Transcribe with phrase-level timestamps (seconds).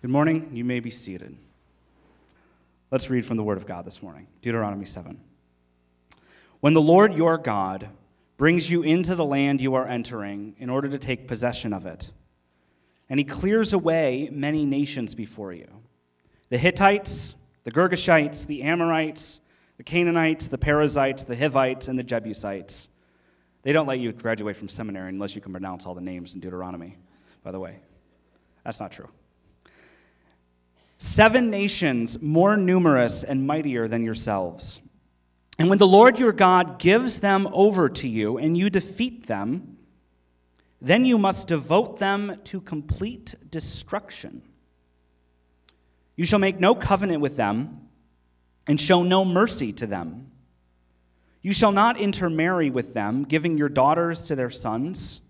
[0.00, 0.50] Good morning.
[0.52, 1.36] You may be seated.
[2.92, 5.20] Let's read from the Word of God this morning Deuteronomy 7.
[6.60, 7.88] When the Lord your God
[8.36, 12.12] brings you into the land you are entering in order to take possession of it,
[13.10, 15.66] and he clears away many nations before you
[16.48, 17.34] the Hittites,
[17.64, 19.40] the Girgashites, the Amorites,
[19.78, 22.88] the Canaanites, the Perizzites, the Hivites, and the Jebusites.
[23.62, 26.40] They don't let you graduate from seminary unless you can pronounce all the names in
[26.40, 26.96] Deuteronomy,
[27.42, 27.80] by the way.
[28.64, 29.08] That's not true.
[30.98, 34.80] Seven nations more numerous and mightier than yourselves.
[35.56, 39.78] And when the Lord your God gives them over to you and you defeat them,
[40.80, 44.42] then you must devote them to complete destruction.
[46.16, 47.88] You shall make no covenant with them
[48.66, 50.32] and show no mercy to them.
[51.42, 55.20] You shall not intermarry with them, giving your daughters to their sons,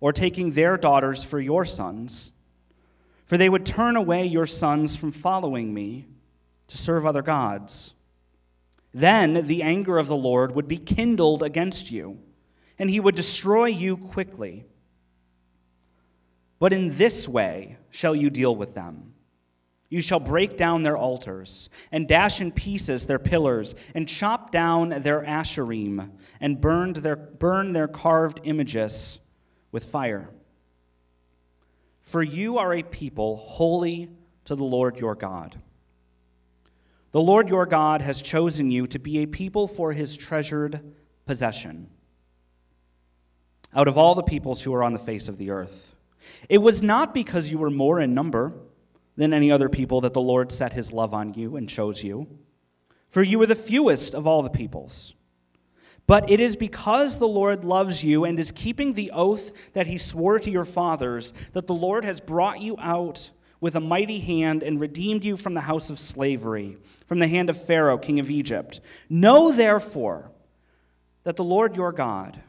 [0.00, 2.32] or taking their daughters for your sons
[3.30, 6.04] for they would turn away your sons from following me
[6.66, 7.94] to serve other gods.
[8.92, 12.18] Then the anger of the Lord would be kindled against you,
[12.76, 14.64] and he would destroy you quickly.
[16.58, 19.14] But in this way shall you deal with them.
[19.90, 24.88] You shall break down their altars, and dash in pieces their pillars, and chop down
[24.88, 29.20] their asherim, and burned their, burn their carved images
[29.70, 30.30] with fire.
[32.10, 34.08] For you are a people holy
[34.46, 35.60] to the Lord your God.
[37.12, 40.80] The Lord your God has chosen you to be a people for his treasured
[41.24, 41.88] possession
[43.72, 45.94] out of all the peoples who are on the face of the earth.
[46.48, 48.54] It was not because you were more in number
[49.14, 52.26] than any other people that the Lord set his love on you and chose you,
[53.08, 55.14] for you were the fewest of all the peoples.
[56.10, 59.96] But it is because the Lord loves you and is keeping the oath that he
[59.96, 63.30] swore to your fathers that the Lord has brought you out
[63.60, 67.48] with a mighty hand and redeemed you from the house of slavery, from the hand
[67.48, 68.80] of Pharaoh, king of Egypt.
[69.08, 70.32] Know therefore
[71.22, 72.42] that the Lord your God,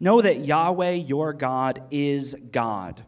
[0.00, 3.04] know that Yahweh your God is God,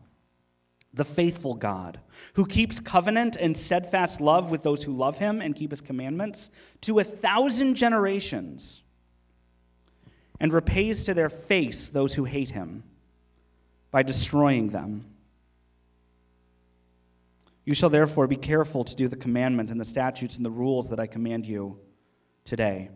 [0.93, 1.99] the faithful God,
[2.35, 6.49] who keeps covenant and steadfast love with those who love him and keep his commandments
[6.83, 8.84] to a thousand generations
[10.41, 12.83] and repays to their face those who hate him
[13.91, 15.07] by destroying them.
[17.65, 20.91] You shall therefore be careful to do the commandment and the statutes and the rules
[20.91, 21.79] that I command you
[22.45, 22.91] today.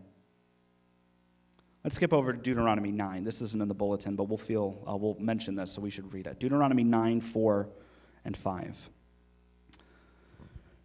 [1.85, 3.25] Let's skip over to Deuteronomy 9.
[3.25, 6.13] This isn't in the bulletin, but we'll feel uh, we'll mention this, so we should
[6.13, 6.39] read it.
[6.39, 7.69] Deuteronomy 9, 4,
[8.25, 8.91] and 5.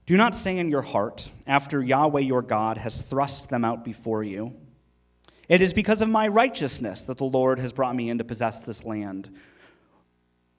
[0.05, 4.23] Do not say in your heart, after Yahweh your God has thrust them out before
[4.23, 4.53] you,
[5.53, 8.59] it is because of my righteousness that the Lord has brought me in to possess
[8.59, 9.29] this land.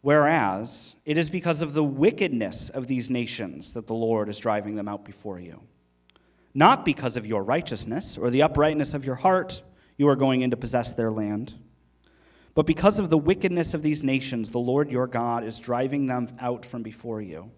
[0.03, 4.77] Whereas it is because of the wickedness of these nations that the Lord is driving
[4.77, 5.63] them out before you.
[6.55, 9.65] Not because of your righteousness or the uprightness of your heart,
[9.97, 11.55] you are going in to possess their land.
[12.55, 16.29] But because of the wickedness of these nations, the Lord your God is driving them
[16.39, 17.51] out from before you,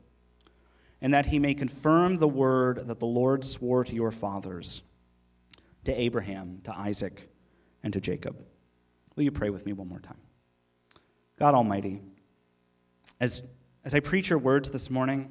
[1.02, 4.80] and that he may confirm the word that the Lord swore to your fathers
[5.86, 7.28] to Abraham, to Isaac,
[7.82, 8.36] and to Jacob.
[9.14, 10.18] Will you pray with me one more time?
[11.38, 12.00] God Almighty,
[13.20, 13.42] as,
[13.84, 15.30] as I preach your words this morning,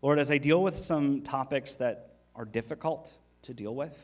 [0.00, 3.96] Lord, as I deal with some topics that are difficult to deal with,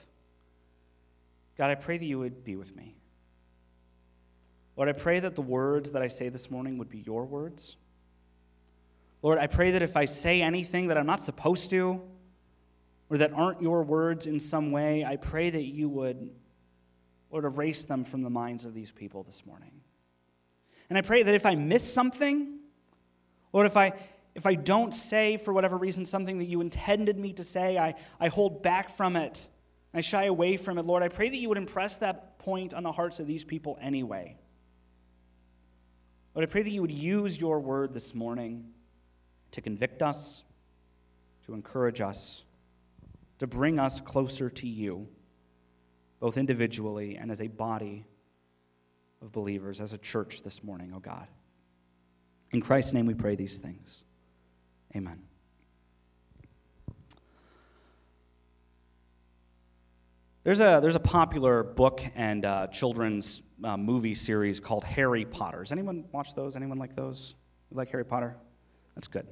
[1.56, 2.94] God, I pray that you would be with me.
[4.76, 7.76] Lord, I pray that the words that I say this morning would be your words.
[9.22, 12.00] Lord, I pray that if I say anything that I'm not supposed to,
[13.11, 16.31] or that aren't your words in some way, I pray that you would,
[17.31, 19.73] Lord, erase them from the minds of these people this morning.
[20.89, 22.59] And I pray that if I miss something,
[23.53, 23.93] Lord, if I
[24.35, 27.97] if I don't say for whatever reason something that you intended me to say, I,
[28.21, 29.49] I hold back from it.
[29.93, 30.85] I shy away from it.
[30.85, 33.77] Lord, I pray that you would impress that point on the hearts of these people
[33.83, 34.37] anyway.
[36.37, 38.67] Lord, I pray that you would use your word this morning
[39.51, 40.44] to convict us,
[41.47, 42.44] to encourage us,
[43.38, 45.08] to bring us closer to you,
[46.20, 48.05] both individually and as a body
[49.23, 51.26] of believers, as a church this morning, oh God.
[52.52, 54.05] In Christ's name we pray these things.
[54.96, 55.20] Amen.
[60.44, 65.58] There's a, there's a popular book and uh, children's uh, movie series called Harry Potter.
[65.58, 66.56] Does anyone watch those?
[66.56, 67.34] Anyone like those?
[67.70, 68.37] You like Harry Potter?
[68.94, 69.26] That's good.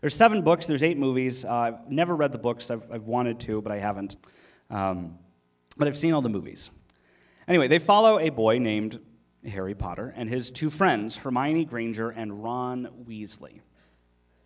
[0.00, 1.44] There's seven books, there's eight movies.
[1.44, 4.16] Uh, I've never read the books, I've, I've wanted to, but I haven't.
[4.70, 5.18] Um,
[5.76, 6.70] but I've seen all the movies.
[7.46, 9.00] Anyway, they follow a boy named
[9.46, 13.60] Harry Potter and his two friends, Hermione Granger and Ron Weasley.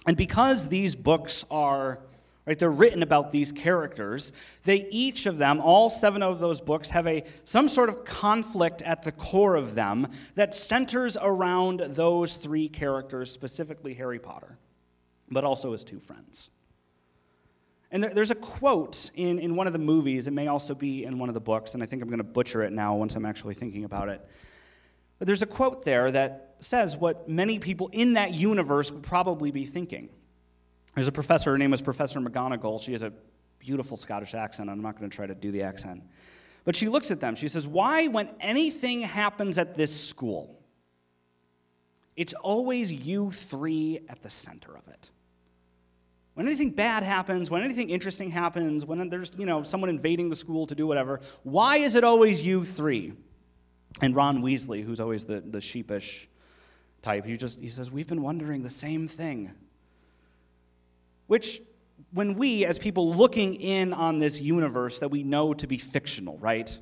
[0.07, 2.01] And because these books are
[2.47, 4.31] right they're written about these characters
[4.65, 8.83] they each of them all seven of those books have a some sort of conflict
[8.83, 14.59] at the core of them that centers around those three characters specifically harry potter
[15.31, 16.51] but also his two friends
[17.91, 21.05] and there, there's a quote in, in one of the movies it may also be
[21.05, 23.15] in one of the books and i think i'm going to butcher it now once
[23.17, 24.21] i'm actually thinking about it
[25.19, 29.51] but there's a quote there that says what many people in that universe would probably
[29.51, 30.09] be thinking
[30.95, 32.81] there's a professor, her name is Professor McGonagall.
[32.81, 33.13] She has a
[33.59, 34.71] beautiful Scottish accent.
[34.71, 36.03] I'm not going to try to do the accent.
[36.65, 37.35] But she looks at them.
[37.35, 40.54] She says, Why, when anything happens at this school,
[42.17, 45.11] it's always you three at the center of it?
[46.35, 50.37] When anything bad happens, when anything interesting happens, when there's, you know, someone invading the
[50.37, 53.13] school to do whatever, why is it always you three?
[54.03, 56.29] And Ron Weasley, who's always the, the sheepish
[57.03, 59.53] type, he just he says, We've been wondering the same thing.
[61.29, 61.63] Which,
[62.13, 66.37] when we, as people looking in on this universe that we know to be fictional,
[66.39, 66.77] right?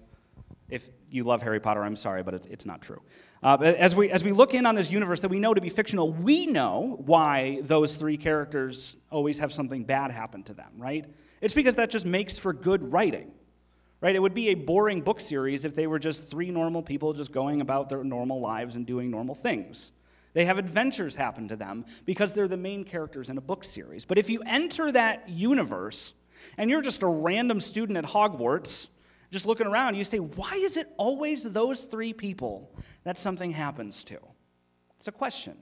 [0.71, 3.03] If you love Harry Potter, I'm sorry, but it's not true.
[3.43, 5.69] Uh, as, we, as we look in on this universe that we know to be
[5.69, 11.05] fictional, we know why those three characters always have something bad happen to them, right?
[11.41, 13.33] It's because that just makes for good writing,
[14.01, 14.15] right?
[14.15, 17.33] It would be a boring book series if they were just three normal people just
[17.33, 19.91] going about their normal lives and doing normal things.
[20.35, 24.05] They have adventures happen to them because they're the main characters in a book series.
[24.05, 26.15] But if you enter that universe
[26.57, 28.87] and you're just a random student at Hogwarts,
[29.33, 32.71] just looking around, you say, why is it always those three people
[33.05, 34.19] that something happens to?
[34.99, 35.57] It's a question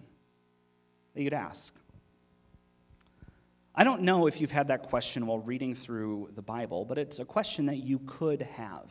[1.15, 1.73] that you'd ask.
[3.73, 7.21] I don't know if you've had that question while reading through the Bible, but it's
[7.21, 8.91] a question that you could have.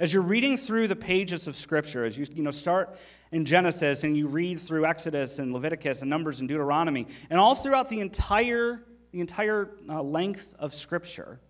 [0.00, 2.98] As you're reading through the pages of Scripture, as you, you know, start
[3.30, 7.54] in Genesis and you read through Exodus and Leviticus and Numbers and Deuteronomy, and all
[7.54, 8.82] throughout the entire,
[9.12, 11.40] the entire uh, length of Scripture,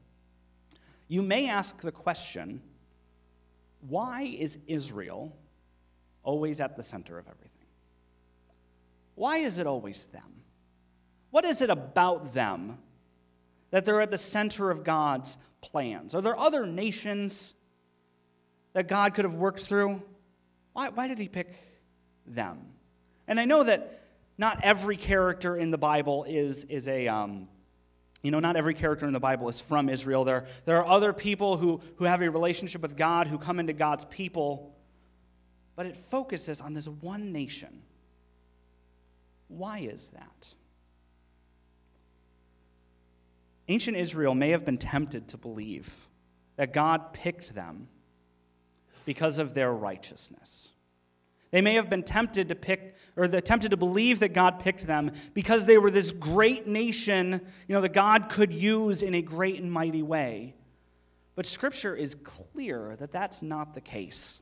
[1.09, 2.63] you may ask the question
[3.89, 5.37] why is Israel
[6.23, 7.67] always at the center of everything?
[9.15, 10.43] Why is it always them?
[11.31, 12.79] What is it about them
[13.71, 16.15] that they're at the center of God's plans?
[16.15, 17.55] Are there other nations?
[18.73, 20.01] that God could have worked through?
[20.73, 21.53] Why, why did he pick
[22.27, 22.61] them?
[23.27, 24.03] And I know that
[24.39, 27.49] not every character in the Bible is, is a, um,
[28.23, 30.25] you know, not every character in the Bible is from Israel.
[30.25, 33.73] There, there are other people who, who have a relationship with God, who come into
[33.73, 34.75] God's people,
[35.77, 37.83] but it focuses on this one nation.
[39.47, 40.55] Why is that?
[43.69, 46.09] Ancient Israel may have been tempted to believe
[46.57, 47.89] that God picked them
[49.05, 50.71] because of their righteousness.
[51.51, 55.13] They may have been tempted to pick, or tempted to believe that God picked them
[55.35, 59.61] because they were this great nation, you know, that God could use in a great
[59.61, 60.55] and mighty way.
[61.35, 64.41] But Scripture is clear that that's not the case.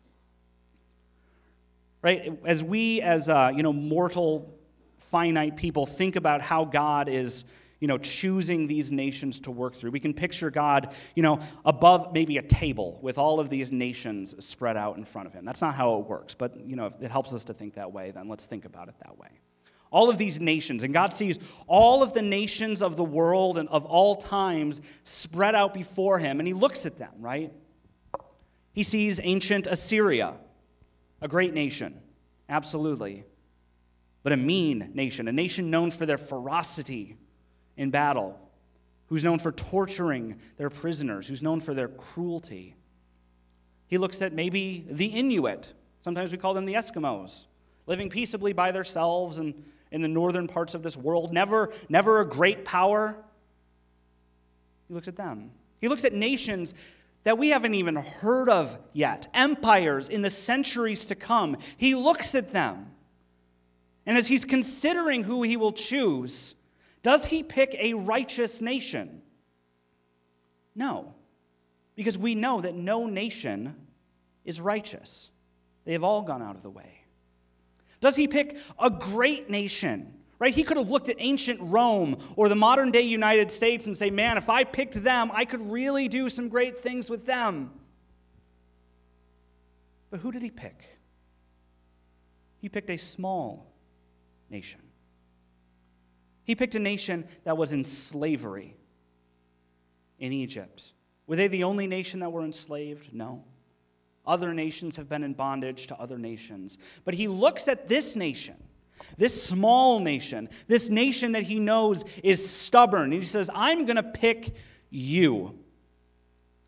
[2.03, 2.38] Right?
[2.44, 4.59] As we, as uh, you know, mortal,
[4.99, 7.44] finite people, think about how God is
[7.81, 9.90] you know, choosing these nations to work through.
[9.90, 14.34] We can picture God, you know, above maybe a table with all of these nations
[14.44, 15.44] spread out in front of him.
[15.44, 17.93] That's not how it works, but, you know, if it helps us to think that
[17.93, 19.28] way, then let's think about it that way.
[19.90, 23.68] All of these nations, and God sees all of the nations of the world and
[23.68, 27.52] of all times spread out before him, and he looks at them, right?
[28.73, 30.35] He sees ancient Assyria,
[31.21, 32.00] a great nation,
[32.49, 33.25] absolutely,
[34.23, 37.16] but a mean nation, a nation known for their ferocity
[37.76, 38.38] in battle,
[39.09, 42.75] who's known for torturing their prisoners, who's known for their cruelty.
[43.88, 47.47] He looks at maybe the Inuit, sometimes we call them the Eskimos,
[47.87, 49.54] living peaceably by themselves and
[49.92, 53.16] in the northern parts of this world, never, never a great power.
[54.88, 55.52] He looks at them.
[55.80, 56.75] He looks at nations
[57.23, 61.56] that we haven't even heard of yet, empires in the centuries to come.
[61.76, 62.90] He looks at them.
[64.04, 66.55] And as he's considering who he will choose,
[67.06, 69.22] does he pick a righteous nation?
[70.75, 71.14] No,
[71.94, 73.76] because we know that no nation
[74.44, 75.30] is righteous.
[75.84, 77.02] They have all gone out of the way.
[78.00, 80.14] Does he pick a great nation?
[80.40, 80.52] Right?
[80.52, 84.10] He could have looked at ancient Rome or the modern day United States and say,
[84.10, 87.70] man, if I picked them, I could really do some great things with them.
[90.10, 90.98] But who did he pick?
[92.58, 93.72] He picked a small
[94.50, 94.80] nation.
[96.47, 98.76] He picked a nation that was in slavery
[100.19, 100.93] in Egypt.
[101.26, 103.12] Were they the only nation that were enslaved?
[103.12, 103.43] No.
[104.25, 106.79] Other nations have been in bondage to other nations.
[107.05, 108.55] But he looks at this nation,
[109.19, 113.05] This small nation, this nation that he knows is stubborn.
[113.05, 114.55] and He says, I'm going to pick
[114.88, 115.59] you.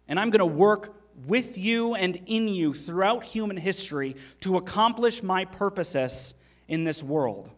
[0.08, 0.94] And I'm going to work
[1.26, 6.34] with you and in you throughout human history to accomplish my purposes
[6.66, 7.50] in this world.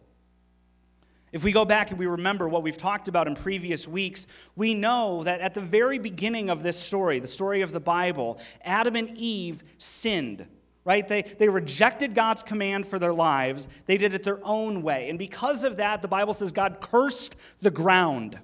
[1.31, 4.73] If we go back and we remember what we've talked about in previous weeks, we
[4.73, 8.97] know that at the very beginning of this story, the story of the Bible, Adam
[8.97, 10.45] and Eve sinned,
[10.83, 11.07] right?
[11.07, 15.09] They, they rejected God's command for their lives, they did it their own way.
[15.09, 18.37] And because of that, the Bible says God cursed the ground.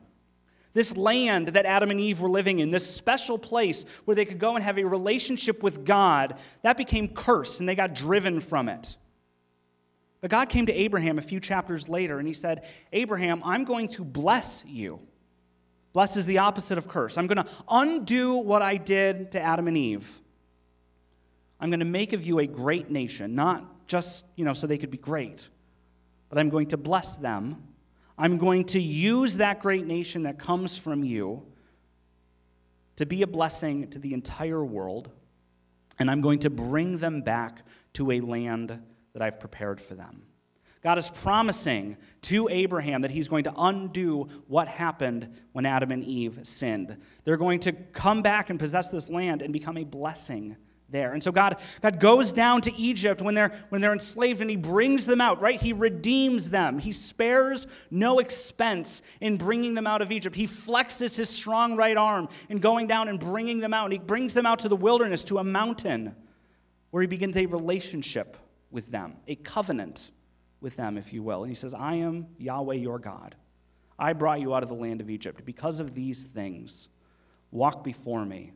[0.74, 4.40] This land that Adam and Eve were living in, this special place where they could
[4.40, 8.70] go and have a relationship with God, that became cursed and they got driven from
[8.70, 8.96] it.
[10.22, 13.88] But God came to Abraham a few chapters later and he said, Abraham, I'm going
[13.90, 15.00] to bless you.
[15.94, 17.18] Bless is the opposite of curse.
[17.18, 20.22] I'm going to undo what I did to Adam and Eve.
[21.60, 24.78] I'm going to make of you a great nation, not just, you know, so they
[24.78, 25.48] could be great,
[26.30, 27.64] but I'm going to bless them.
[28.18, 31.44] I'm going to use that great nation that comes from you
[32.98, 35.10] to be a blessing to the entire world,
[36.00, 38.80] and I'm going to bring them back to a land
[39.18, 40.22] that I've prepared for them.
[40.84, 46.04] God is promising to Abraham that he's going to undo what happened when Adam and
[46.04, 46.96] Eve sinned.
[47.24, 50.56] They're going to come back and possess this land and become a blessing
[50.88, 51.14] there.
[51.14, 54.56] And so God, God goes down to Egypt when they're, when they're enslaved and he
[54.56, 55.60] brings them out, right?
[55.60, 56.78] He redeems them.
[56.78, 60.36] He spares no expense in bringing them out of Egypt.
[60.36, 63.86] He flexes his strong right arm in going down and bringing them out.
[63.86, 66.16] And he brings them out to the wilderness, to a mountain,
[66.92, 68.38] where he begins a relationship
[68.72, 70.12] with them, a covenant
[70.62, 71.44] with them, if you will.
[71.44, 73.36] And he says, I am Yahweh your God.
[74.00, 75.46] I brought you out of the land of Egypt.
[75.46, 76.90] Because of these things,
[77.52, 78.52] walk before me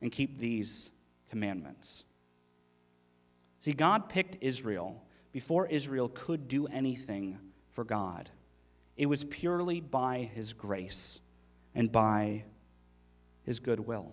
[0.00, 0.90] and keep these
[1.30, 2.04] commandments.
[3.58, 7.38] See, God picked Israel before Israel could do anything
[7.70, 8.30] for God.
[8.96, 11.20] It was purely by his grace
[11.74, 12.44] and by
[13.44, 14.12] his goodwill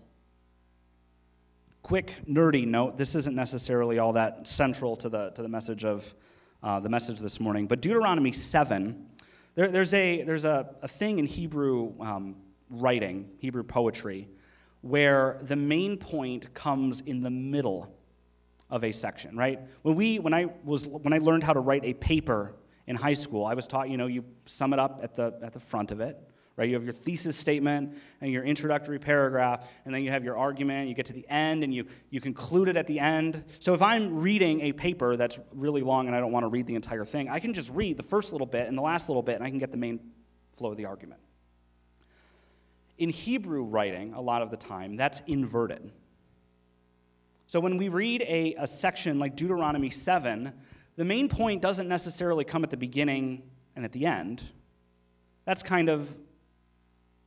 [1.84, 2.98] quick nerdy note.
[2.98, 6.14] This isn't necessarily all that central to the, to the message of
[6.62, 9.08] uh, the message this morning but deuteronomy 7
[9.56, 12.36] there, there's, a, there's a, a thing in hebrew um,
[12.70, 14.28] writing hebrew poetry
[14.82, 17.94] where the main point comes in the middle
[18.70, 19.60] of a section right?
[19.84, 22.56] When we when i was when i learned how to write a paper
[22.88, 25.54] in high school i was taught you know you sum it up at the at
[25.54, 26.29] the front of it
[26.60, 26.68] right?
[26.68, 30.90] You have your thesis statement and your introductory paragraph, and then you have your argument.
[30.90, 33.46] You get to the end and you, you conclude it at the end.
[33.60, 36.68] So if I'm reading a paper that's really long and I don't want to read
[36.68, 39.24] the entire thing, I can just read the first little bit and the last little
[39.24, 40.02] bit, and I can get the main
[40.58, 41.22] flow of the argument.
[42.98, 45.94] In Hebrew writing, a lot of the time, that's inverted.
[47.48, 50.52] So when we read a, a section like Deuteronomy 7,
[50.98, 53.44] the main point doesn't necessarily come at the beginning
[53.78, 54.44] and at the end.
[55.46, 56.14] That's kind of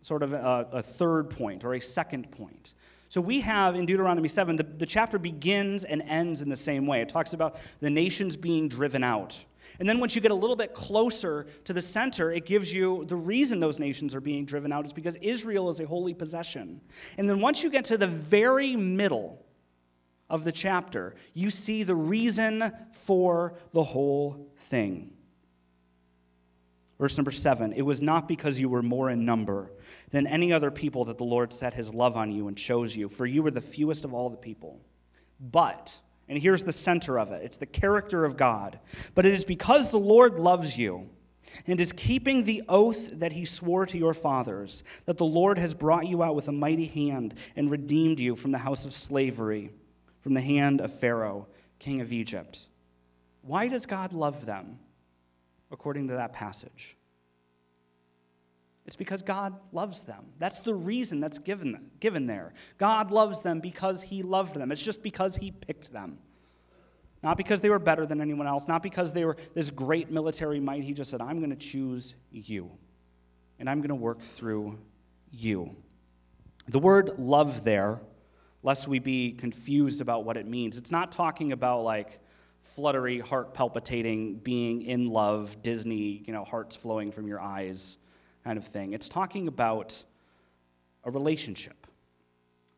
[0.03, 2.75] sort of a, a, third point or a second point.
[3.09, 6.87] So we have in Deuteronomy 7, the, the chapter begins and ends in the same
[6.87, 7.01] way.
[7.01, 9.45] It talks about the nations being driven out.
[9.79, 13.05] And then once you get a little bit closer to the center, it gives you
[13.07, 16.81] the reason those nations are being driven out is because Israel is a holy possession.
[17.17, 19.45] And then once you get to the very middle
[20.29, 25.13] of the chapter, you see the reason for the whole thing.
[26.99, 29.73] Verse number seven it was not because you were more in number
[30.13, 33.09] than any other people that the Lord set his love on you and chose you,
[33.09, 34.79] for you were the fewest of all the people.
[35.41, 38.79] But, and here's the center of it it's the character of God.
[39.15, 41.09] But it is because the Lord loves you
[41.67, 45.75] and is keeping the oath that he swore to your fathers that the Lord has
[45.75, 49.71] brought you out with a mighty hand and redeemed you from the house of slavery,
[50.21, 51.47] from the hand of Pharaoh,
[51.79, 52.69] king of Egypt.
[53.43, 54.79] Why does God love them,
[55.71, 56.97] according to that passage?
[58.87, 60.25] It's because God loves them.
[60.39, 62.53] That's the reason that's given, given there.
[62.79, 64.73] God loves them because He loved them.
[64.73, 66.19] It's just because He picked them.
[67.23, 70.59] Not because they were better than anyone else, not because they were this great military
[70.59, 70.83] might.
[70.83, 72.71] He just said, I'm going to choose you,
[73.61, 74.79] and I'm going to work through
[75.31, 75.77] you.
[76.67, 78.01] The word love there,
[78.65, 82.19] lest we be confused about what it means, it's not talking about like
[82.65, 87.99] fluttery, heart palpitating, being in love, Disney, you know, hearts flowing from your eyes
[88.45, 88.93] kind of thing.
[88.93, 90.05] It's talking about
[91.05, 91.87] a relationship.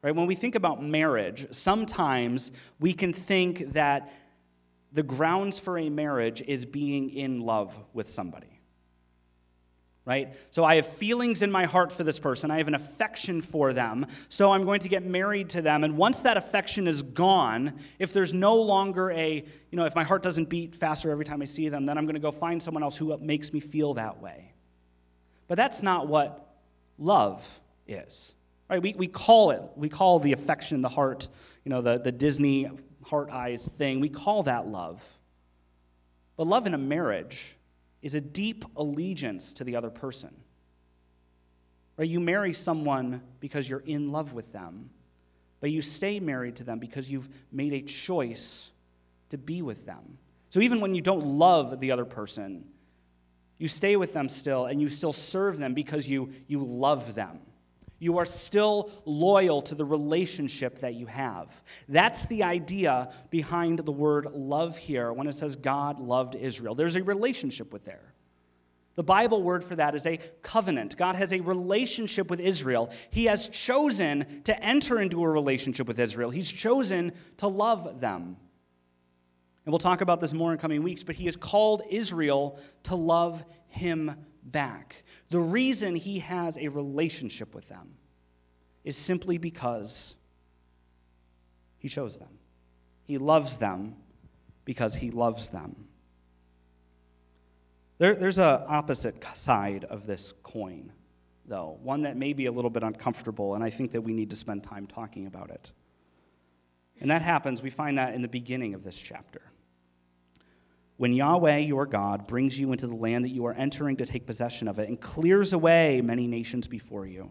[0.03, 0.15] Right?
[0.15, 4.13] When we think about marriage, sometimes we can think that
[4.93, 8.61] the grounds for a marriage is being in love with somebody.
[10.05, 10.35] right?
[10.51, 12.51] So I have feelings in my heart for this person.
[12.51, 14.07] I have an affection for them.
[14.29, 15.85] So I'm going to get married to them.
[15.85, 19.37] And once that affection is gone, if there's no longer a,
[19.71, 22.05] you know, if my heart doesn't beat faster every time I see them, then I'm
[22.05, 24.54] going to go find someone else who makes me feel that way.
[25.49, 26.57] But that's not what
[26.99, 27.47] love
[27.87, 28.33] is.
[28.69, 28.81] Right?
[28.81, 31.29] We, we call it, we call the affection, the heart,
[31.65, 32.71] you know, the, the Disney
[33.03, 35.03] heart eyes thing, we call that love.
[36.37, 37.57] But love in a marriage
[38.03, 40.35] is a deep allegiance to the other person.
[41.97, 42.09] Right?
[42.09, 44.91] You marry someone because you're in love with them,
[45.61, 48.71] but you stay married to them because you've made a choice
[49.31, 50.19] to be with them.
[50.51, 52.65] So even when you don't love the other person,
[53.59, 57.39] you stay with them still and you still serve them because you, you love them.
[57.99, 61.63] You are still loyal to the relationship that you have.
[61.89, 66.75] That's the idea behind the word love here when it says God loved Israel.
[66.75, 68.13] There's a relationship with there.
[68.97, 70.97] The Bible word for that is a covenant.
[70.97, 72.91] God has a relationship with Israel.
[73.11, 76.31] He has chosen to enter into a relationship with Israel.
[76.31, 78.37] He's chosen to love them.
[79.65, 82.95] And we'll talk about this more in coming weeks, but He has called Israel to
[82.95, 85.05] love Him back.
[85.31, 87.95] The reason he has a relationship with them
[88.85, 90.15] is simply because
[91.79, 92.39] he chose them.
[93.05, 93.97] He loves them
[94.65, 95.89] because he loves them.
[97.99, 100.93] There, there's an opposite side of this coin,
[101.47, 104.31] though, one that may be a little bit uncomfortable, and I think that we need
[104.31, 105.73] to spend time talking about it.
[107.01, 109.43] And that happens, we find that in the beginning of this chapter.
[110.97, 114.27] When Yahweh, your God, brings you into the land that you are entering to take
[114.27, 117.31] possession of it and clears away many nations before you.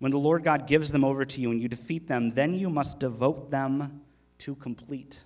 [0.00, 2.68] When the Lord God gives them over to you and you defeat them, then you
[2.68, 4.00] must devote them
[4.38, 5.20] to complete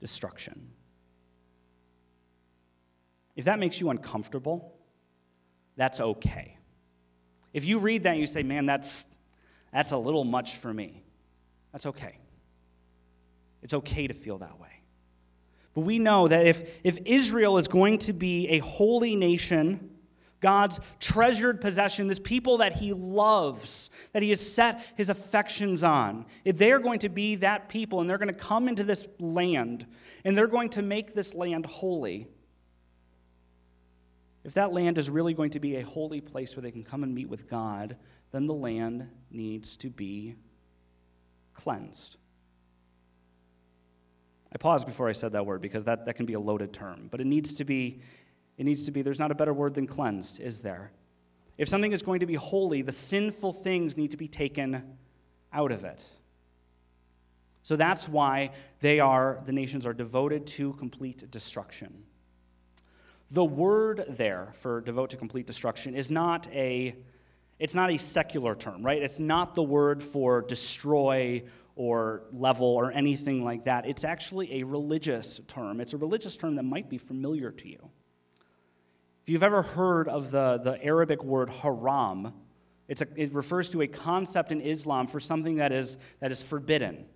[0.00, 0.70] destruction.
[3.36, 4.74] If that makes you uncomfortable,
[5.76, 6.58] that's okay.
[7.52, 9.06] If you read that and you say, man, that's,
[9.72, 11.04] that's a little much for me,
[11.70, 12.18] that's okay.
[13.62, 14.81] It's okay to feel that way.
[15.74, 19.90] But we know that if, if Israel is going to be a holy nation,
[20.40, 26.26] God's treasured possession, this people that he loves, that he has set his affections on,
[26.44, 29.86] if they're going to be that people and they're going to come into this land
[30.24, 32.26] and they're going to make this land holy,
[34.44, 37.04] if that land is really going to be a holy place where they can come
[37.04, 37.96] and meet with God,
[38.32, 40.34] then the land needs to be
[41.54, 42.16] cleansed.
[44.54, 47.08] I paused before I said that word because that, that can be a loaded term,
[47.10, 48.00] but it needs to be,
[48.58, 50.92] it needs to be, there's not a better word than cleansed, is there?
[51.56, 54.96] If something is going to be holy, the sinful things need to be taken
[55.52, 56.02] out of it.
[57.62, 62.04] So that's why they are, the nations are devoted to complete destruction.
[63.30, 66.96] The word there for devote to complete destruction is not a,
[67.58, 69.00] it's not a secular term, right?
[69.00, 73.86] It's not the word for destroy or level or anything like that.
[73.86, 75.80] It's actually a religious term.
[75.80, 77.90] It's a religious term that might be familiar to you.
[79.22, 82.34] If you've ever heard of the, the Arabic word haram,
[83.00, 87.06] a, it refers to a concept in Islam for something that is, that is forbidden.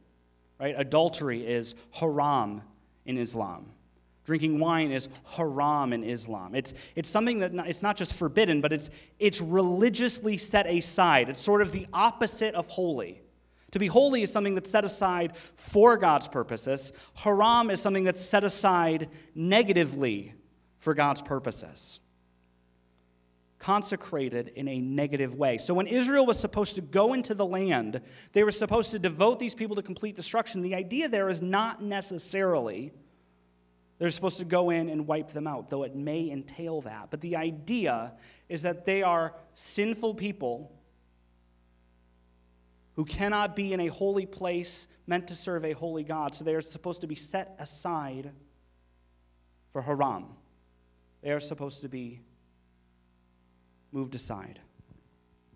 [0.59, 0.75] Right?
[0.79, 2.63] Adultery is haram
[3.05, 3.67] in Islam.
[4.25, 6.55] Drinking wine is haram in Islam.
[6.55, 11.29] It's, it's something that not, it's not just forbidden, but it's, it's religiously set aside.
[11.29, 13.21] It's sort of the opposite of holy.
[13.77, 16.95] To be holy is something that's set aside for God's purposes.
[17.13, 20.33] Haram is something that's set aside negatively
[20.79, 22.01] for God's purposes.
[23.59, 25.59] Consecrated in a negative way.
[25.59, 28.01] So when Israel was supposed to go into the land,
[28.33, 30.63] they were supposed to devote these people to complete destruction.
[30.63, 32.95] The idea there is not necessarily
[33.99, 37.09] they're supposed to go in and wipe them out, though it may entail that.
[37.11, 38.15] But the idea
[38.49, 40.73] is that they are sinful people
[42.97, 46.35] who cannot be in a holy place meant to serve a holy God.
[46.35, 48.33] So they are supposed to be set aside
[49.73, 50.25] for haram.
[51.23, 52.21] They are supposed to be
[53.93, 54.61] moved aside.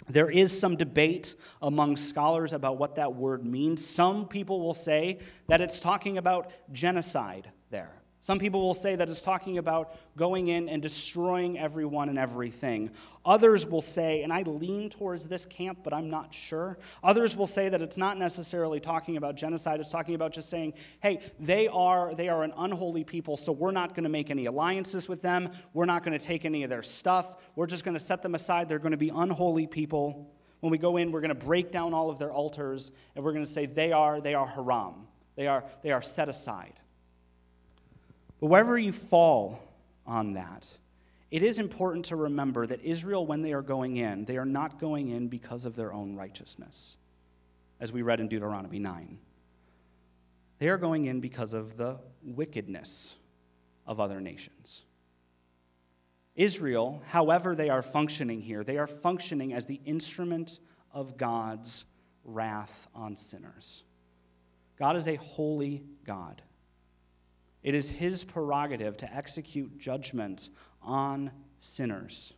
[0.08, 3.84] There is some debate among scholars about what that word means.
[3.84, 7.99] Some people will say that it's talking about genocide there.
[8.22, 12.90] Some people will say that it's talking about going in and destroying everyone and everything.
[13.24, 16.78] Others will say, and I lean towards this camp, but I'm not sure.
[17.02, 19.80] Others will say that it's not necessarily talking about genocide.
[19.80, 23.70] It's talking about just saying, hey, they are, they are an unholy people, so we're
[23.70, 25.50] not going to make any alliances with them.
[25.72, 27.36] We're not going to take any of their stuff.
[27.56, 28.68] We're just going to set them aside.
[28.68, 30.30] They're going to be unholy people.
[30.60, 33.32] When we go in, we're going to break down all of their altars, and we're
[33.32, 35.06] going to say they are, they are haram.
[35.36, 36.79] They are, they are set aside.
[38.40, 39.62] But wherever you fall
[40.06, 40.66] on that,
[41.30, 44.80] it is important to remember that Israel, when they are going in, they are not
[44.80, 46.96] going in because of their own righteousness,
[47.78, 49.18] as we read in Deuteronomy 9.
[50.58, 53.14] They are going in because of the wickedness
[53.86, 54.82] of other nations.
[56.34, 60.58] Israel, however they are functioning here, they are functioning as the instrument
[60.92, 61.84] of God's
[62.24, 63.84] wrath on sinners.
[64.78, 66.42] God is a holy God.
[67.62, 70.50] It is his prerogative to execute judgment
[70.82, 72.32] on sinners.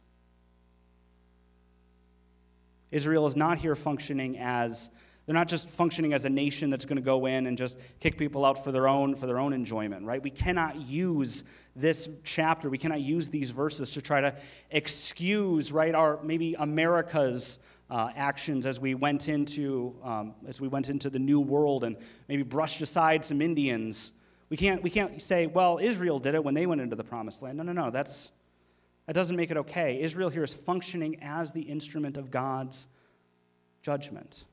[2.90, 4.90] Israel is not here functioning as
[5.24, 8.18] they're not just functioning as a nation that's going to go in and just kick
[8.18, 10.20] people out for their own for their own enjoyment, right?
[10.20, 11.44] We cannot use
[11.76, 14.35] this chapter, we cannot use these verses to try to
[14.70, 17.58] excuse, right, our maybe America's
[17.88, 21.96] uh, actions as we went into um, as we went into the new world and
[22.28, 24.12] maybe brushed aside some Indians.
[24.53, 27.41] We can't we can't say, well, Israel did it when they went into the promised
[27.41, 27.57] land.
[27.57, 27.91] No, no, no.
[27.91, 28.31] That's
[29.07, 30.03] that doesn't make it okay.
[30.03, 32.87] Israel here is functioning as the instrument of God's
[33.83, 34.45] judgment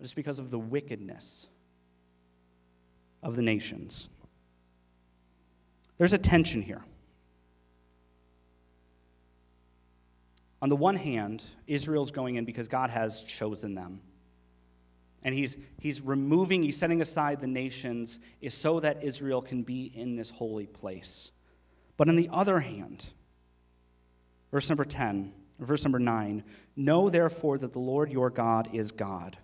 [0.00, 1.48] it's because of the wickedness
[3.24, 4.06] of the nations.
[5.98, 6.84] There's a tension here.
[10.62, 14.00] On the one hand, Israel's going in because God has chosen them.
[15.22, 19.92] And he's, he's removing, he's setting aside the nations is so that Israel can be
[19.94, 21.30] in this holy place.
[21.96, 23.04] But on the other hand,
[24.50, 26.42] verse number 10, verse number 9,
[26.74, 29.36] know therefore that the Lord your God is God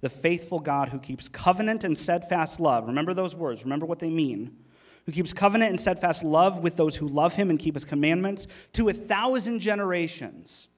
[0.00, 2.86] the faithful God who keeps covenant and steadfast love.
[2.86, 4.56] Remember those words, remember what they mean.
[5.06, 8.46] Who keeps covenant and steadfast love with those who love him and keep his commandments
[8.72, 10.68] to a thousand generations.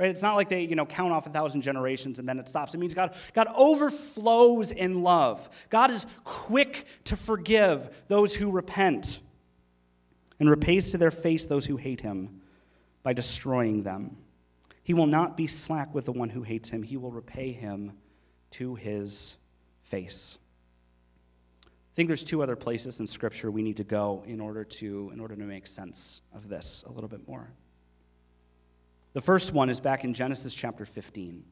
[0.00, 0.08] Right?
[0.08, 2.72] It's not like they, you know, count off a thousand generations and then it stops.
[2.72, 5.50] It means God, God overflows in love.
[5.68, 9.20] God is quick to forgive those who repent
[10.38, 12.40] and repays to their face those who hate him
[13.02, 14.16] by destroying them.
[14.82, 16.82] He will not be slack with the one who hates him.
[16.82, 17.92] He will repay him
[18.52, 19.36] to his
[19.82, 20.38] face.
[21.66, 25.10] I think there's two other places in Scripture we need to go in order to,
[25.12, 27.50] in order to make sense of this a little bit more.
[29.12, 31.44] The first one is back in Genesis chapter 15.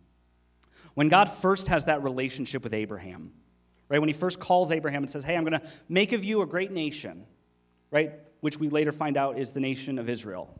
[0.94, 3.32] When God first has that relationship with Abraham,
[3.88, 3.98] right?
[3.98, 6.46] When he first calls Abraham and says, Hey, I'm going to make of you a
[6.46, 7.24] great nation,
[7.90, 8.12] right?
[8.40, 10.58] Which we later find out is the nation of Israel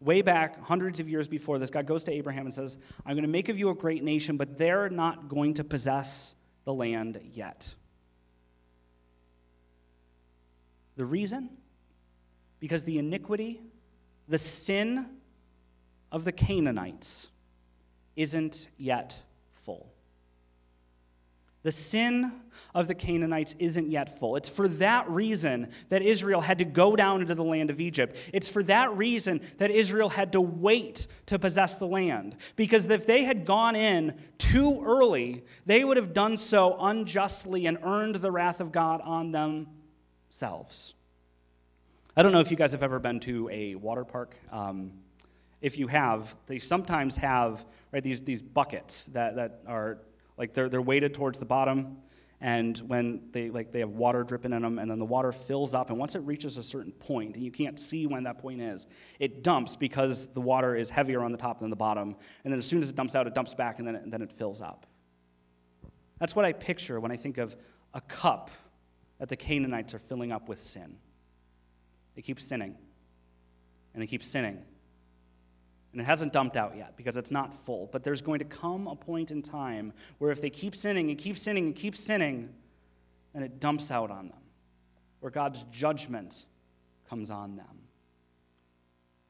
[0.00, 3.22] way back, hundreds of years before this, God goes to Abraham and says, I'm going
[3.22, 7.20] to make of you a great nation, but they're not going to possess the land
[7.32, 7.74] yet.
[10.96, 11.50] The reason?
[12.60, 13.60] Because the iniquity,
[14.28, 15.06] the sin
[16.10, 17.28] of the Canaanites
[18.16, 19.22] isn't yet
[19.54, 19.92] full.
[21.62, 22.32] The sin
[22.74, 24.36] of the Canaanites isn't yet full.
[24.36, 28.16] It's for that reason that Israel had to go down into the land of Egypt.
[28.32, 32.36] It's for that reason that Israel had to wait to possess the land.
[32.56, 37.78] Because if they had gone in too early, they would have done so unjustly and
[37.82, 40.94] earned the wrath of God on themselves.
[42.16, 44.36] I don't know if you guys have ever been to a water park.
[44.50, 44.92] Um,
[45.60, 49.98] if you have, they sometimes have right, these, these buckets that, that are
[50.36, 51.98] like they're, they're weighted towards the bottom,
[52.40, 55.74] and when they like they have water dripping in them, and then the water fills
[55.74, 58.60] up, and once it reaches a certain point, and you can't see when that point
[58.60, 58.86] is,
[59.18, 62.58] it dumps because the water is heavier on the top than the bottom, and then
[62.58, 64.62] as soon as it dumps out, it dumps back, and then it, then it fills
[64.62, 64.86] up.
[66.20, 67.56] That's what I picture when I think of
[67.94, 68.50] a cup
[69.18, 70.96] that the Canaanites are filling up with sin.
[72.14, 72.76] They keep sinning,
[73.94, 74.62] and they keep sinning,
[75.92, 77.88] and it hasn't dumped out yet because it's not full.
[77.90, 81.18] But there's going to come a point in time where if they keep sinning and
[81.18, 82.50] keep sinning and keep sinning,
[83.32, 84.38] then it dumps out on them,
[85.20, 86.44] where God's judgment
[87.08, 87.66] comes on them.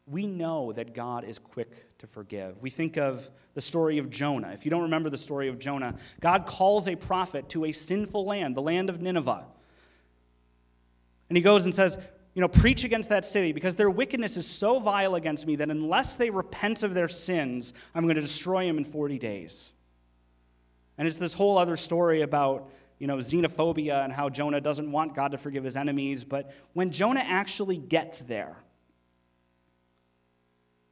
[0.07, 2.61] We know that God is quick to forgive.
[2.63, 4.51] We think of the story of Jonah.
[4.53, 8.25] If you don't remember the story of Jonah, God calls a prophet to a sinful
[8.25, 9.45] land, the land of Nineveh.
[11.29, 11.99] And he goes and says,
[12.39, 15.71] you know, preach against that city because their wickedness is so vile against me that
[15.71, 19.73] unless they repent of their sins, I'm going to destroy them in 40 days.
[20.99, 22.71] And it's this whole other story about,
[23.01, 26.23] you know, xenophobia and how Jonah doesn't want God to forgive his enemies.
[26.23, 28.55] But when Jonah actually gets there,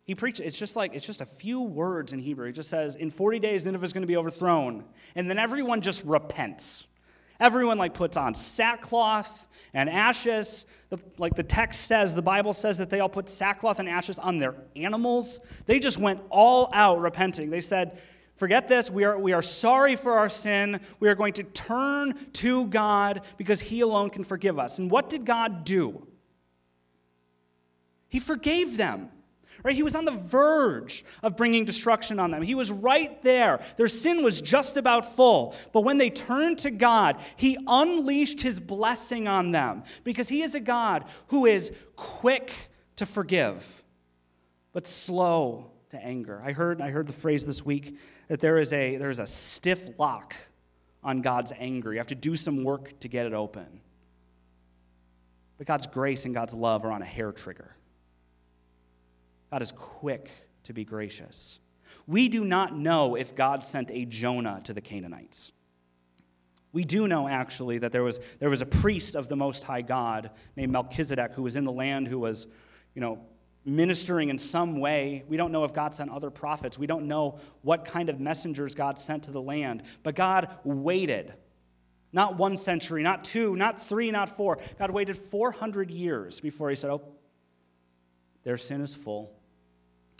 [0.02, 2.48] he preaches, it's just like, it's just a few words in Hebrew.
[2.48, 4.84] He just says, in 40 days, Nineveh is going to be overthrown.
[5.14, 6.86] And then everyone just repents.
[7.38, 10.66] Everyone like puts on sackcloth and ashes.
[10.88, 14.18] The, like the text says, the Bible says that they all put sackcloth and ashes
[14.18, 15.40] on their animals.
[15.66, 17.50] They just went all out repenting.
[17.50, 17.98] They said,
[18.36, 18.90] Forget this.
[18.90, 20.80] We are, we are sorry for our sin.
[21.00, 24.78] We are going to turn to God because He alone can forgive us.
[24.78, 26.06] And what did God do?
[28.08, 29.10] He forgave them.
[29.66, 29.74] Right?
[29.74, 32.40] He was on the verge of bringing destruction on them.
[32.40, 33.58] He was right there.
[33.76, 35.56] Their sin was just about full.
[35.72, 40.54] But when they turned to God, He unleashed His blessing on them because He is
[40.54, 42.52] a God who is quick
[42.94, 43.82] to forgive,
[44.72, 46.40] but slow to anger.
[46.44, 47.98] I heard, I heard the phrase this week
[48.28, 50.36] that there is, a, there is a stiff lock
[51.02, 51.90] on God's anger.
[51.92, 53.80] You have to do some work to get it open.
[55.58, 57.74] But God's grace and God's love are on a hair trigger.
[59.56, 60.30] God is quick
[60.64, 61.60] to be gracious.
[62.06, 65.50] We do not know if God sent a Jonah to the Canaanites.
[66.74, 69.80] We do know, actually, that there was, there was a priest of the Most High
[69.80, 72.46] God named Melchizedek who was in the land who was,
[72.94, 73.20] you know,
[73.64, 75.24] ministering in some way.
[75.26, 76.78] We don't know if God sent other prophets.
[76.78, 79.84] We don't know what kind of messengers God sent to the land.
[80.02, 81.32] But God waited.
[82.12, 84.58] Not one century, not two, not three, not four.
[84.78, 87.00] God waited 400 years before He said, Oh,
[88.46, 89.35] their sin is full.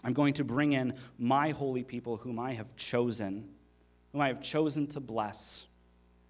[0.05, 3.49] I'm going to bring in my holy people whom I have chosen,
[4.13, 5.67] whom I have chosen to bless.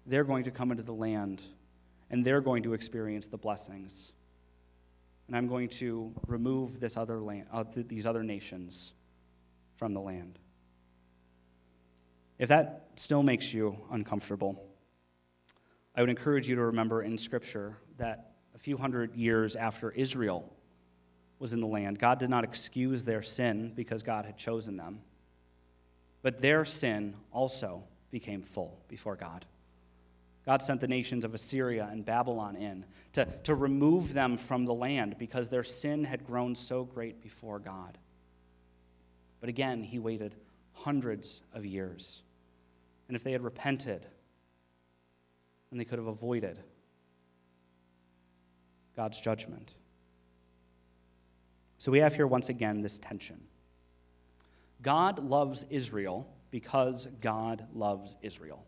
[0.05, 1.43] They're going to come into the land
[2.09, 4.11] and they're going to experience the blessings.
[5.27, 8.93] And I'm going to remove this other land, uh, th- these other nations
[9.75, 10.39] from the land.
[12.39, 14.63] If that still makes you uncomfortable,
[15.95, 20.53] I would encourage you to remember in Scripture that a few hundred years after Israel
[21.39, 21.99] was in the land.
[21.99, 24.99] God did not excuse their sin because God had chosen them.
[26.21, 29.45] But their sin also became full before God.
[30.45, 34.73] God sent the nations of Assyria and Babylon in to, to remove them from the
[34.73, 37.97] land because their sin had grown so great before God.
[39.41, 40.35] But again, he waited
[40.73, 42.21] hundreds of years.
[43.07, 44.07] And if they had repented,
[45.69, 46.59] then they could have avoided
[48.95, 49.73] God's judgment.
[51.77, 53.39] So we have here once again this tension.
[54.81, 58.63] God loves Israel because God loves Israel.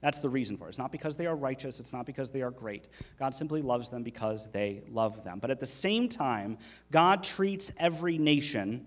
[0.00, 0.70] That's the reason for it.
[0.70, 2.88] It's not because they are righteous, it's not because they are great.
[3.18, 5.38] God simply loves them because they love them.
[5.38, 6.58] But at the same time,
[6.90, 8.84] God treats every nation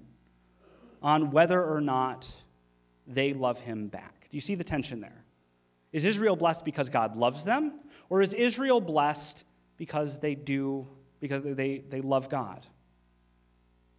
[1.01, 2.31] on whether or not
[3.07, 4.27] they love him back.
[4.29, 5.23] Do you see the tension there?
[5.91, 7.79] Is Israel blessed because God loves them?
[8.09, 9.43] Or is Israel blessed
[9.77, 10.87] because they do,
[11.19, 12.67] because they, they love God?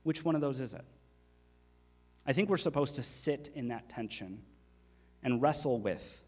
[0.09, 0.87] Which one of those is it?
[2.25, 4.41] I think we're supposed to sit in that tension
[5.23, 6.23] and wrestle with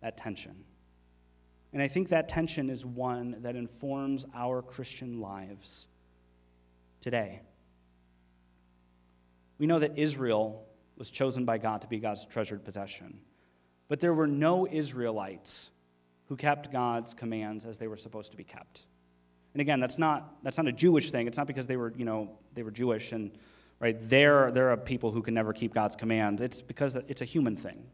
[0.00, 0.54] that tension.
[1.72, 5.88] And I think that tension is one that informs our Christian lives
[7.00, 7.40] today.
[9.58, 13.18] We know that Israel was chosen by God to be God's treasured possession,
[13.88, 15.72] but there were no Israelites
[16.28, 18.82] who kept God's commands as they were supposed to be kept.
[19.54, 21.26] And again, that's not, that's not a Jewish thing.
[21.26, 23.32] It's not because they were, you know, they were Jewish and,
[23.80, 26.40] right, they're, they're a people who can never keep God's commands.
[26.40, 27.84] It's because it's a human thing.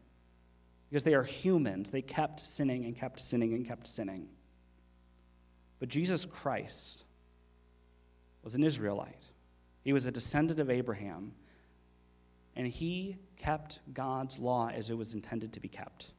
[0.89, 1.89] Because they are humans.
[1.89, 4.27] They kept sinning and kept sinning and kept sinning.
[5.79, 7.05] But Jesus Christ
[8.43, 9.25] was an Israelite.
[9.83, 11.33] He was a descendant of Abraham,
[12.55, 16.11] and he kept God's law as it was intended to be kept.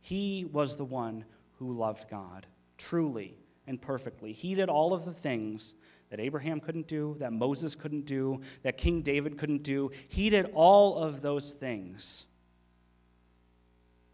[0.00, 1.24] He was the one
[1.58, 2.46] who loved God
[2.78, 3.36] truly
[3.66, 4.32] and perfectly.
[4.32, 5.74] He did all of the things
[6.10, 9.90] that Abraham couldn't do, that Moses couldn't do, that King David couldn't do.
[10.08, 12.26] He did all of those things.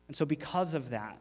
[0.06, 1.18] And so, because of that,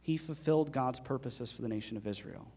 [0.00, 2.50] he fulfilled God's purposes for the nation of Israel.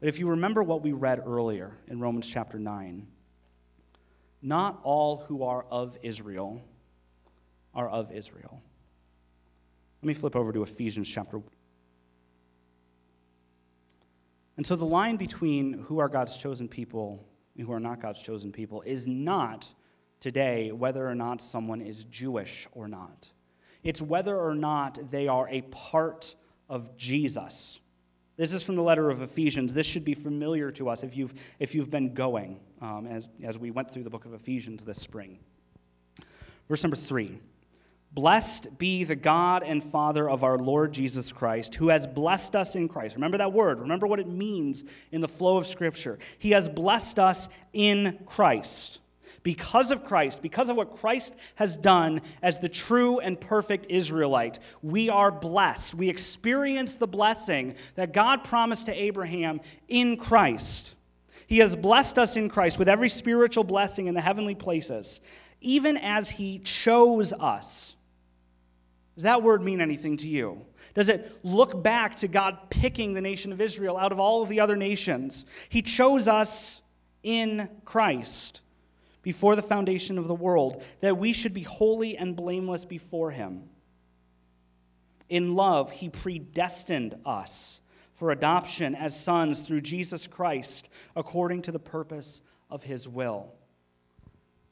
[0.00, 3.06] But if you remember what we read earlier in Romans chapter 9,
[4.42, 6.62] not all who are of Israel
[7.74, 8.62] are of Israel.
[10.02, 11.40] Let me flip over to Ephesians chapter
[14.56, 18.22] and so the line between who are God's chosen people and who are not God's
[18.22, 19.68] chosen people is not
[20.20, 23.30] today whether or not someone is Jewish or not.
[23.82, 26.34] It's whether or not they are a part
[26.68, 27.80] of Jesus.
[28.36, 29.74] This is from the letter of Ephesians.
[29.74, 33.58] This should be familiar to us if you've, if you've been going um, as, as
[33.58, 35.38] we went through the book of Ephesians this spring.
[36.68, 37.38] Verse number three.
[38.14, 42.76] Blessed be the God and Father of our Lord Jesus Christ, who has blessed us
[42.76, 43.16] in Christ.
[43.16, 43.80] Remember that word.
[43.80, 46.20] Remember what it means in the flow of Scripture.
[46.38, 49.00] He has blessed us in Christ.
[49.42, 54.60] Because of Christ, because of what Christ has done as the true and perfect Israelite,
[54.80, 55.96] we are blessed.
[55.96, 60.94] We experience the blessing that God promised to Abraham in Christ.
[61.48, 65.20] He has blessed us in Christ with every spiritual blessing in the heavenly places,
[65.60, 67.93] even as He chose us
[69.14, 70.64] Does that word mean anything to you?
[70.94, 74.48] Does it look back to God picking the nation of Israel out of all of
[74.48, 75.44] the other nations?
[75.68, 76.82] He chose us
[77.22, 78.60] in Christ
[79.22, 83.62] before the foundation of the world, that we should be holy and blameless before Him.
[85.28, 87.80] In love, He predestined us
[88.14, 93.54] for adoption as sons through Jesus Christ, according to the purpose of His will.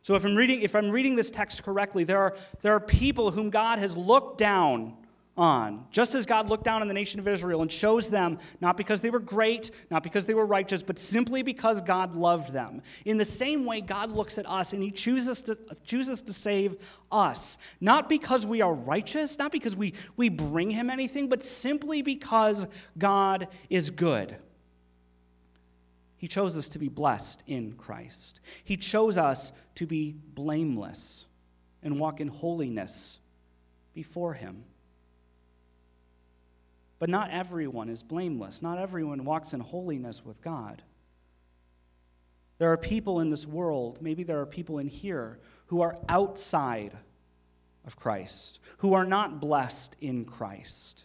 [0.02, 3.30] So if I'm reading, if I'm reading this text correctly, there are, there are people
[3.30, 4.96] whom God has looked down
[5.36, 8.76] on, just as God looked down on the nation of Israel and chose them not
[8.76, 12.82] because they were great, not because they were righteous, but simply because God loved them.
[13.04, 16.76] In the same way, God looks at us and He chooses to, chooses to save
[17.10, 22.02] us, not because we are righteous, not because we, we bring Him anything, but simply
[22.02, 22.66] because
[22.98, 24.36] God is good.
[26.22, 28.38] He chose us to be blessed in Christ.
[28.62, 31.24] He chose us to be blameless
[31.82, 33.18] and walk in holiness
[33.92, 34.62] before Him.
[37.00, 38.62] But not everyone is blameless.
[38.62, 40.82] Not everyone walks in holiness with God.
[42.58, 46.92] There are people in this world, maybe there are people in here, who are outside
[47.84, 51.02] of Christ, who are not blessed in Christ.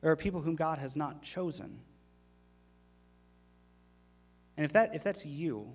[0.00, 1.80] There are people whom God has not chosen.
[4.56, 5.72] And if, that, if that's you,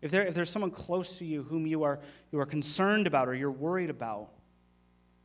[0.00, 2.00] if, there, if there's someone close to you whom you are,
[2.32, 4.30] you are concerned about or you're worried about,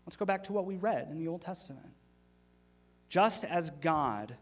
[0.06, 1.88] Let's go back to what we read in the Old Testament.
[3.10, 4.36] Just as God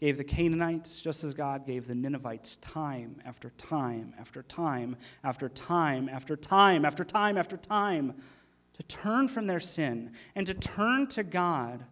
[0.00, 5.48] gave the Canaanites, just as God gave the Ninevites time after time after time after
[5.48, 8.14] time after time after time after time
[8.74, 11.84] to turn from their sin and to turn to God,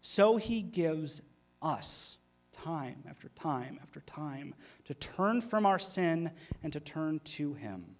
[0.00, 1.20] so He gives
[1.60, 2.16] us
[2.64, 6.30] time after time after time to turn from our sin
[6.62, 7.96] and to turn to Him.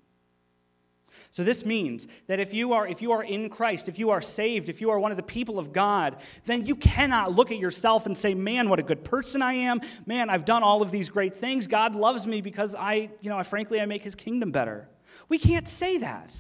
[1.31, 4.21] So this means that if you are if you are in Christ, if you are
[4.21, 7.59] saved, if you are one of the people of God, then you cannot look at
[7.59, 9.81] yourself and say, "Man, what a good person I am.
[10.07, 11.67] Man, I've done all of these great things.
[11.67, 14.89] God loves me because I, you know, I, frankly I make his kingdom better."
[15.29, 16.37] We can't say that.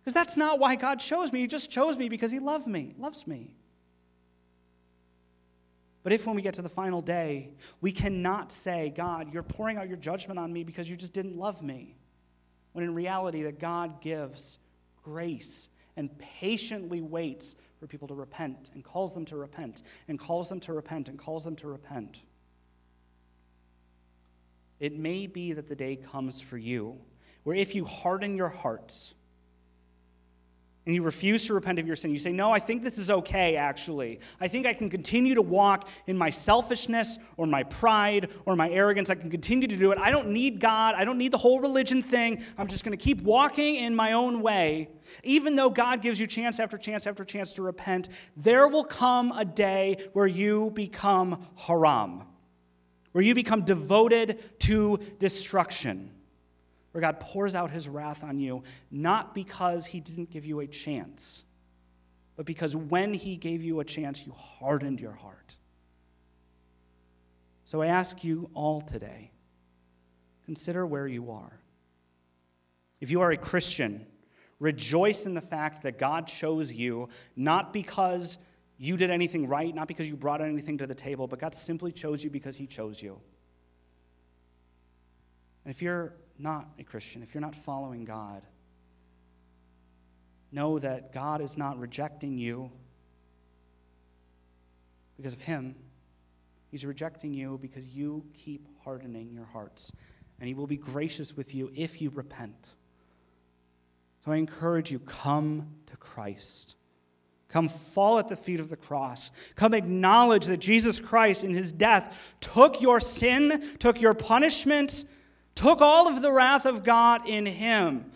[0.00, 1.40] Because that's not why God chose me.
[1.40, 3.54] He just chose me because he loved me, loves me.
[6.02, 9.76] But if when we get to the final day, we cannot say, God, you're pouring
[9.76, 11.96] out your judgment on me because you just didn't love me
[12.72, 14.58] when in reality that God gives
[15.02, 20.48] grace and patiently waits for people to repent and calls them to repent and calls
[20.48, 22.20] them to repent and calls them to repent.
[24.80, 26.98] It may be that the day comes for you
[27.44, 29.14] where if you harden your hearts,
[30.84, 32.10] and you refuse to repent of your sin.
[32.10, 34.18] You say, No, I think this is okay, actually.
[34.40, 38.68] I think I can continue to walk in my selfishness or my pride or my
[38.68, 39.08] arrogance.
[39.08, 39.98] I can continue to do it.
[39.98, 40.96] I don't need God.
[40.96, 42.42] I don't need the whole religion thing.
[42.58, 44.88] I'm just going to keep walking in my own way.
[45.22, 49.30] Even though God gives you chance after chance after chance to repent, there will come
[49.32, 52.24] a day where you become haram,
[53.12, 56.10] where you become devoted to destruction
[56.92, 60.66] where God pours out his wrath on you, not because he didn't give you a
[60.66, 61.42] chance,
[62.36, 65.56] but because when he gave you a chance, you hardened your heart.
[67.64, 69.30] So I ask you all today
[70.44, 71.60] consider where you are.
[73.00, 74.06] If you are a Christian,
[74.58, 78.38] rejoice in the fact that God chose you, not because
[78.76, 81.92] you did anything right, not because you brought anything to the table, but God simply
[81.92, 83.18] chose you because he chose you.
[85.64, 88.42] And if you're not a Christian, if you're not following God,
[90.50, 92.70] know that God is not rejecting you
[95.16, 95.74] because of Him.
[96.70, 99.92] He's rejecting you because you keep hardening your hearts.
[100.40, 102.70] And He will be gracious with you if you repent.
[104.24, 106.76] So I encourage you come to Christ.
[107.48, 109.30] Come fall at the feet of the cross.
[109.56, 115.04] Come acknowledge that Jesus Christ, in his death, took your sin, took your punishment,
[115.62, 118.10] took all of the wrath of God in him,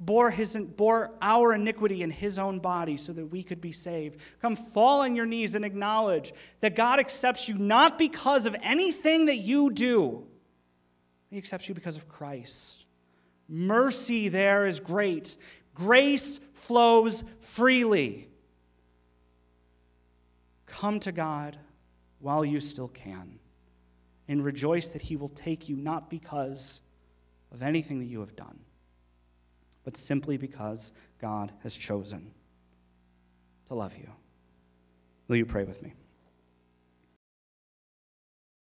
[0.00, 4.18] bore, his, bore our iniquity in his own body so that we could be saved.
[4.42, 9.26] Come fall on your knees and acknowledge that God accepts you not because of anything
[9.26, 10.26] that you do,
[11.30, 12.84] He accepts you because of Christ.
[13.48, 15.36] Mercy there is great,
[15.72, 18.28] grace flows freely.
[20.66, 21.56] Come to God
[22.18, 23.37] while you still can
[24.28, 26.80] and rejoice that he will take you not because
[27.52, 28.58] of anything that you have done,
[29.84, 32.30] but simply because God has chosen
[33.68, 34.08] to love you.
[35.28, 35.94] Will you pray with me?